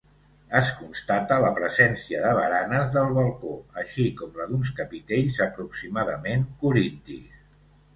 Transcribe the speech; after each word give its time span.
Es 0.59 0.69
constata 0.77 1.37
la 1.43 1.51
presència 1.59 2.23
de 2.25 2.33
baranes 2.41 2.91
del 2.97 3.13
balcó 3.19 3.55
així 3.85 4.09
com 4.23 4.35
la 4.43 4.51
d'uns 4.53 4.75
capitells 4.83 5.43
aproximadament 5.51 6.53
corintis. 6.67 7.43